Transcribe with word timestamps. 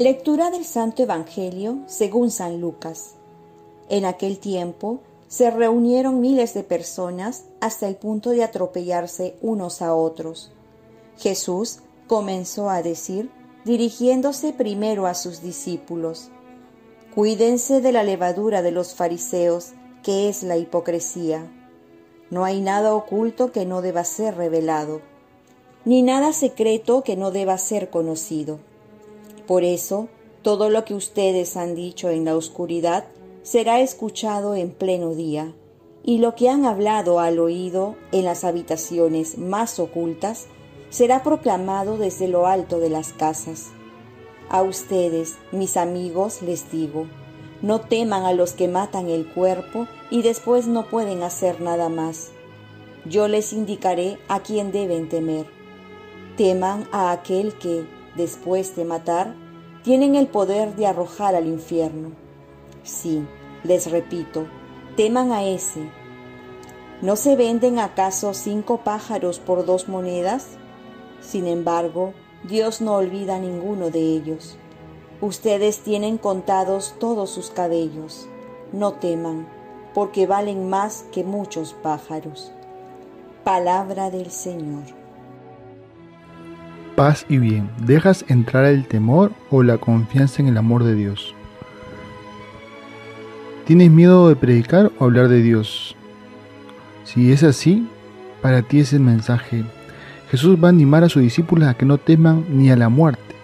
Lectura 0.00 0.50
del 0.50 0.64
Santo 0.64 1.02
Evangelio 1.02 1.80
según 1.84 2.30
San 2.30 2.58
Lucas. 2.58 3.16
En 3.90 4.06
aquel 4.06 4.38
tiempo 4.38 5.00
se 5.28 5.50
reunieron 5.50 6.22
miles 6.22 6.54
de 6.54 6.62
personas 6.62 7.44
hasta 7.60 7.86
el 7.86 7.96
punto 7.96 8.30
de 8.30 8.42
atropellarse 8.42 9.36
unos 9.42 9.82
a 9.82 9.94
otros. 9.94 10.52
Jesús 11.18 11.80
comenzó 12.06 12.70
a 12.70 12.80
decir, 12.80 13.30
dirigiéndose 13.66 14.54
primero 14.54 15.06
a 15.06 15.12
sus 15.12 15.42
discípulos, 15.42 16.30
Cuídense 17.14 17.82
de 17.82 17.92
la 17.92 18.02
levadura 18.02 18.62
de 18.62 18.70
los 18.70 18.94
fariseos, 18.94 19.72
que 20.02 20.30
es 20.30 20.42
la 20.42 20.56
hipocresía. 20.56 21.46
No 22.30 22.46
hay 22.46 22.62
nada 22.62 22.94
oculto 22.94 23.52
que 23.52 23.66
no 23.66 23.82
deba 23.82 24.04
ser 24.04 24.34
revelado, 24.34 25.02
ni 25.84 26.00
nada 26.00 26.32
secreto 26.32 27.02
que 27.02 27.18
no 27.18 27.30
deba 27.32 27.58
ser 27.58 27.90
conocido. 27.90 28.60
Por 29.50 29.64
eso, 29.64 30.06
todo 30.42 30.70
lo 30.70 30.84
que 30.84 30.94
ustedes 30.94 31.56
han 31.56 31.74
dicho 31.74 32.08
en 32.08 32.24
la 32.24 32.36
oscuridad 32.36 33.08
será 33.42 33.80
escuchado 33.80 34.54
en 34.54 34.70
pleno 34.70 35.12
día, 35.16 35.56
y 36.04 36.18
lo 36.18 36.36
que 36.36 36.48
han 36.48 36.66
hablado 36.66 37.18
al 37.18 37.40
oído 37.40 37.96
en 38.12 38.26
las 38.26 38.44
habitaciones 38.44 39.38
más 39.38 39.80
ocultas 39.80 40.46
será 40.90 41.24
proclamado 41.24 41.98
desde 41.98 42.28
lo 42.28 42.46
alto 42.46 42.78
de 42.78 42.90
las 42.90 43.12
casas. 43.12 43.70
A 44.48 44.62
ustedes, 44.62 45.34
mis 45.50 45.76
amigos, 45.76 46.42
les 46.42 46.70
digo, 46.70 47.08
no 47.60 47.80
teman 47.80 48.26
a 48.26 48.32
los 48.32 48.52
que 48.52 48.68
matan 48.68 49.08
el 49.08 49.26
cuerpo 49.26 49.88
y 50.12 50.22
después 50.22 50.68
no 50.68 50.86
pueden 50.86 51.24
hacer 51.24 51.60
nada 51.60 51.88
más. 51.88 52.30
Yo 53.04 53.26
les 53.26 53.52
indicaré 53.52 54.16
a 54.28 54.44
quién 54.44 54.70
deben 54.70 55.08
temer. 55.08 55.46
Teman 56.36 56.86
a 56.92 57.10
aquel 57.10 57.54
que, 57.54 57.84
después 58.16 58.76
de 58.76 58.84
matar, 58.84 59.39
tienen 59.82 60.14
el 60.14 60.26
poder 60.26 60.76
de 60.76 60.86
arrojar 60.86 61.34
al 61.34 61.46
infierno. 61.46 62.10
Sí, 62.82 63.26
les 63.64 63.90
repito, 63.90 64.46
teman 64.96 65.32
a 65.32 65.44
ese. 65.44 65.90
¿No 67.00 67.16
se 67.16 67.34
venden 67.34 67.78
acaso 67.78 68.34
cinco 68.34 68.78
pájaros 68.84 69.38
por 69.38 69.64
dos 69.64 69.88
monedas? 69.88 70.48
Sin 71.20 71.46
embargo, 71.46 72.12
Dios 72.44 72.80
no 72.80 72.96
olvida 72.96 73.38
ninguno 73.38 73.90
de 73.90 74.00
ellos. 74.00 74.56
Ustedes 75.22 75.80
tienen 75.80 76.18
contados 76.18 76.94
todos 76.98 77.30
sus 77.30 77.50
cabellos. 77.50 78.28
No 78.72 78.92
teman, 78.94 79.48
porque 79.94 80.26
valen 80.26 80.68
más 80.68 81.04
que 81.12 81.24
muchos 81.24 81.74
pájaros. 81.74 82.52
Palabra 83.44 84.10
del 84.10 84.30
Señor. 84.30 84.99
Paz 87.00 87.24
y 87.30 87.38
bien. 87.38 87.70
¿Dejas 87.78 88.26
entrar 88.28 88.66
el 88.66 88.86
temor 88.86 89.32
o 89.48 89.62
la 89.62 89.78
confianza 89.78 90.42
en 90.42 90.48
el 90.48 90.58
amor 90.58 90.84
de 90.84 90.94
Dios? 90.94 91.34
¿Tienes 93.64 93.90
miedo 93.90 94.28
de 94.28 94.36
predicar 94.36 94.92
o 94.98 95.06
hablar 95.06 95.28
de 95.28 95.40
Dios? 95.40 95.96
Si 97.04 97.32
es 97.32 97.42
así, 97.42 97.88
para 98.42 98.60
ti 98.60 98.80
es 98.80 98.92
el 98.92 99.00
mensaje 99.00 99.64
Jesús 100.30 100.62
va 100.62 100.68
a 100.68 100.72
animar 100.72 101.02
a 101.02 101.08
sus 101.08 101.22
discípulos 101.22 101.68
a 101.68 101.72
que 101.72 101.86
no 101.86 101.96
teman 101.96 102.44
ni 102.50 102.70
a 102.70 102.76
la 102.76 102.90
muerte. 102.90 103.34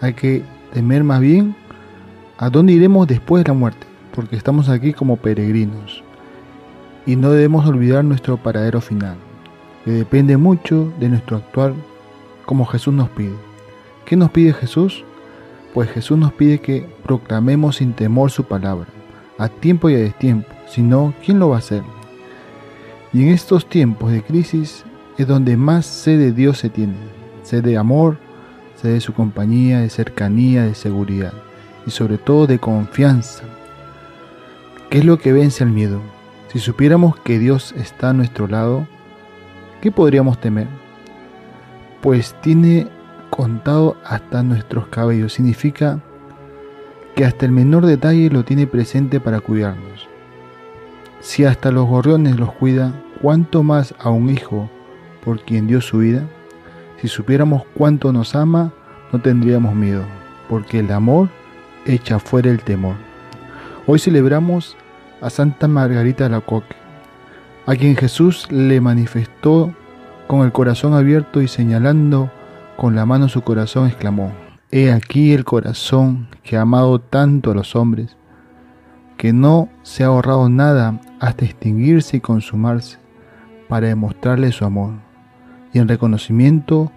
Hay 0.00 0.14
que 0.14 0.42
temer 0.72 1.04
más 1.04 1.20
bien 1.20 1.54
a 2.36 2.50
dónde 2.50 2.72
iremos 2.72 3.06
después 3.06 3.44
de 3.44 3.50
la 3.50 3.54
muerte, 3.54 3.86
porque 4.12 4.34
estamos 4.34 4.68
aquí 4.68 4.92
como 4.92 5.18
peregrinos. 5.18 6.02
Y 7.06 7.14
no 7.14 7.30
debemos 7.30 7.64
olvidar 7.64 8.04
nuestro 8.04 8.38
paradero 8.38 8.80
final, 8.80 9.14
que 9.84 9.92
depende 9.92 10.36
mucho 10.36 10.92
de 10.98 11.10
nuestro 11.10 11.36
actuar 11.36 11.74
como 12.48 12.64
Jesús 12.64 12.94
nos 12.94 13.10
pide. 13.10 13.34
¿Qué 14.06 14.16
nos 14.16 14.30
pide 14.30 14.54
Jesús? 14.54 15.04
Pues 15.74 15.90
Jesús 15.90 16.16
nos 16.16 16.32
pide 16.32 16.62
que 16.62 16.86
proclamemos 17.02 17.76
sin 17.76 17.92
temor 17.92 18.30
su 18.30 18.44
palabra, 18.44 18.86
a 19.36 19.50
tiempo 19.50 19.90
y 19.90 19.94
a 19.94 19.98
destiempo, 19.98 20.48
si 20.66 20.80
no, 20.80 21.12
¿quién 21.22 21.38
lo 21.38 21.50
va 21.50 21.56
a 21.56 21.58
hacer? 21.58 21.82
Y 23.12 23.22
en 23.22 23.28
estos 23.28 23.68
tiempos 23.68 24.12
de 24.12 24.22
crisis 24.22 24.86
es 25.18 25.26
donde 25.26 25.58
más 25.58 25.84
sed 25.84 26.18
de 26.18 26.32
Dios 26.32 26.56
se 26.56 26.70
tiene, 26.70 26.94
sed 27.42 27.62
de 27.62 27.76
amor, 27.76 28.16
sed 28.80 28.94
de 28.94 29.02
su 29.02 29.12
compañía, 29.12 29.80
de 29.80 29.90
cercanía, 29.90 30.62
de 30.62 30.74
seguridad 30.74 31.34
y 31.86 31.90
sobre 31.90 32.16
todo 32.16 32.46
de 32.46 32.58
confianza. 32.58 33.44
¿Qué 34.88 35.00
es 35.00 35.04
lo 35.04 35.18
que 35.18 35.34
vence 35.34 35.64
al 35.64 35.70
miedo? 35.70 36.00
Si 36.50 36.60
supiéramos 36.60 37.14
que 37.20 37.38
Dios 37.38 37.74
está 37.76 38.08
a 38.08 38.14
nuestro 38.14 38.46
lado, 38.46 38.86
¿qué 39.82 39.92
podríamos 39.92 40.40
temer? 40.40 40.87
Pues 42.00 42.34
tiene 42.40 42.88
contado 43.30 43.96
hasta 44.04 44.42
nuestros 44.42 44.86
cabellos. 44.88 45.32
Significa 45.32 46.00
que 47.14 47.24
hasta 47.24 47.46
el 47.46 47.52
menor 47.52 47.86
detalle 47.86 48.30
lo 48.30 48.44
tiene 48.44 48.66
presente 48.66 49.20
para 49.20 49.40
cuidarnos. 49.40 50.08
Si 51.20 51.44
hasta 51.44 51.70
los 51.70 51.86
gorriones 51.86 52.38
los 52.38 52.52
cuida, 52.52 52.92
¿cuánto 53.20 53.62
más 53.62 53.94
a 53.98 54.10
un 54.10 54.30
hijo 54.30 54.70
por 55.28 55.40
quien 55.40 55.66
dio 55.66 55.82
su 55.82 55.98
vida, 55.98 56.22
si 57.00 57.08
supiéramos 57.08 57.62
cuánto 57.74 58.12
nos 58.14 58.34
ama, 58.34 58.72
no 59.12 59.20
tendríamos 59.20 59.74
miedo, 59.74 60.04
porque 60.48 60.78
el 60.78 60.90
amor 60.90 61.28
echa 61.84 62.18
fuera 62.18 62.50
el 62.50 62.62
temor. 62.62 62.94
Hoy 63.86 63.98
celebramos 63.98 64.74
a 65.20 65.30
Santa 65.30 65.68
Margarita 65.68 66.24
de 66.24 66.30
la 66.30 66.40
Coque, 66.40 66.76
a 67.66 67.76
quien 67.76 67.94
Jesús 67.94 68.50
le 68.50 68.80
manifestó 68.80 69.74
con 70.28 70.42
el 70.42 70.52
corazón 70.52 70.92
abierto 70.92 71.40
y 71.40 71.48
señalando 71.48 72.30
con 72.76 72.94
la 72.94 73.06
mano 73.06 73.28
su 73.28 73.40
corazón, 73.40 73.88
exclamó, 73.88 74.30
He 74.70 74.92
aquí 74.92 75.32
el 75.32 75.44
corazón 75.44 76.28
que 76.42 76.58
ha 76.58 76.60
amado 76.60 77.00
tanto 77.00 77.50
a 77.50 77.54
los 77.54 77.74
hombres, 77.74 78.14
que 79.16 79.32
no 79.32 79.70
se 79.82 80.04
ha 80.04 80.08
ahorrado 80.08 80.50
nada 80.50 81.00
hasta 81.18 81.46
extinguirse 81.46 82.18
y 82.18 82.20
consumarse 82.20 82.98
para 83.68 83.88
demostrarle 83.88 84.52
su 84.52 84.66
amor 84.66 84.92
y 85.72 85.78
en 85.78 85.88
reconocimiento 85.88 86.92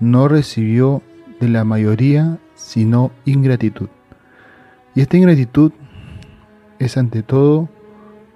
no 0.00 0.26
recibió 0.26 1.00
de 1.40 1.48
la 1.48 1.64
mayoría 1.64 2.38
sino 2.54 3.12
ingratitud. 3.24 3.88
Y 4.96 5.00
esta 5.00 5.16
ingratitud 5.16 5.72
es 6.80 6.96
ante 6.96 7.22
todo 7.22 7.68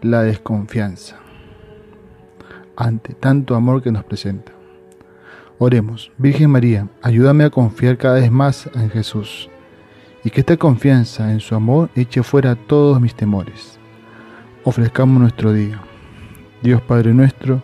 la 0.01 0.23
desconfianza 0.23 1.17
ante 2.79 3.13
tanto 3.15 3.57
amor 3.57 3.83
que 3.83 3.91
nos 3.91 4.05
presenta. 4.05 4.53
Oremos, 5.59 6.13
Virgen 6.17 6.51
María, 6.51 6.89
ayúdame 7.03 7.45
a 7.45 7.51
confiar 7.51 7.99
cada 7.99 8.15
vez 8.15 8.31
más 8.31 8.71
en 8.75 8.89
Jesús 8.91 9.51
y 10.23 10.31
que 10.31 10.41
esta 10.41 10.57
confianza 10.57 11.33
en 11.33 11.41
su 11.41 11.57
amor 11.57 11.91
eche 11.97 12.23
fuera 12.23 12.55
todos 12.55 13.01
mis 13.01 13.15
temores. 13.15 13.79
Ofrezcamos 14.63 15.21
nuestro 15.21 15.53
día. 15.53 15.81
Dios 16.63 16.81
Padre 16.83 17.13
nuestro, 17.13 17.63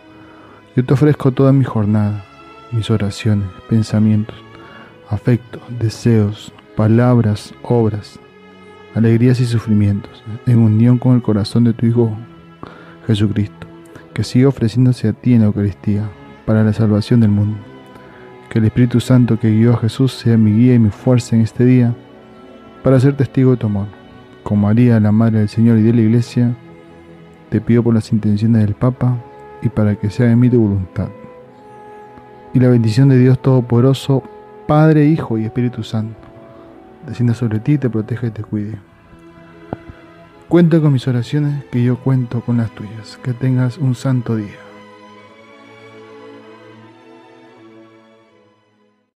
yo 0.75 0.85
te 0.85 0.95
ofrezco 0.95 1.31
toda 1.31 1.53
mi 1.53 1.65
jornada, 1.65 2.25
mis 2.73 2.91
oraciones, 2.91 3.49
pensamientos, 3.69 4.37
afectos, 5.09 5.63
deseos, 5.79 6.53
palabras, 6.77 7.55
obras, 7.63 8.19
alegrías 8.95 9.39
y 9.39 9.47
sufrimientos, 9.47 10.25
en 10.47 10.59
unión 10.59 10.99
con 10.99 11.15
el 11.15 11.23
corazón 11.23 11.65
de 11.65 11.73
tu 11.73 11.87
Hijo 11.87 12.17
Jesucristo, 13.07 13.67
que 14.15 14.25
sigue 14.25 14.47
ofreciéndose 14.47 15.09
a 15.09 15.13
ti 15.13 15.35
en 15.35 15.41
la 15.41 15.47
Eucaristía 15.47 16.09
para 16.47 16.65
la 16.65 16.73
salvación 16.73 17.21
del 17.21 17.31
mundo. 17.31 17.59
Que 18.49 18.61
el 18.61 18.65
Espíritu 18.65 19.01
Santo 19.01 19.39
que 19.39 19.51
guió 19.51 19.75
a 19.75 19.79
Jesús 19.79 20.13
sea 20.13 20.39
mi 20.39 20.53
guía 20.53 20.75
y 20.75 20.79
mi 20.79 20.91
fuerza 20.91 21.37
en 21.37 21.43
este 21.43 21.65
día 21.65 21.95
para 22.83 23.01
ser 23.01 23.17
testigo 23.17 23.51
de 23.51 23.57
tu 23.59 23.67
amor. 23.67 23.89
Con 24.43 24.61
María, 24.61 25.01
la 25.01 25.13
Madre 25.13 25.41
del 25.41 25.49
Señor 25.49 25.79
y 25.79 25.83
de 25.83 25.93
la 25.93 26.01
Iglesia, 26.03 26.55
te 27.51 27.61
pido 27.61 27.83
por 27.83 27.95
las 27.95 28.13
intenciones 28.13 28.63
del 28.63 28.75
Papa, 28.75 29.19
y 29.65 29.71
para 29.71 29.97
que 29.97 30.11
sea 30.11 30.31
en 30.31 30.39
mí 30.39 30.51
tu 30.51 30.61
voluntad. 30.61 31.09
Y 32.53 32.61
la 32.61 32.69
bendición 32.69 33.09
de 33.09 33.19
Dios 33.19 33.41
Todopoderoso, 33.41 34.23
Padre, 34.69 35.07
Hijo 35.07 35.39
y 35.39 35.45
Espíritu 35.45 35.83
Santo, 35.83 36.17
descienda 37.07 37.35
sobre 37.35 37.59
ti, 37.59 37.79
te 37.79 37.91
proteja 37.91 38.27
y 38.27 38.31
te 38.31 38.43
cuide. 38.43 38.79
Cuenta 40.55 40.81
con 40.81 40.93
mis 40.93 41.09
oraciones, 41.09 41.65
que 41.73 41.83
yo 41.83 41.97
cuento 41.97 42.41
con 42.41 42.59
las 42.59 42.73
tuyas. 42.73 43.19
Que 43.25 43.33
tengas 43.33 43.77
un 43.77 43.97
santo 43.97 44.37
día. 44.37 44.61